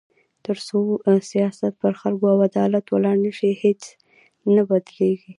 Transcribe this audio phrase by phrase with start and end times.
[0.45, 0.79] تر څو
[1.31, 3.81] سیاست پر خلکو او عدالت ولاړ نه شي، هیڅ
[4.55, 5.29] نه بدلېږي.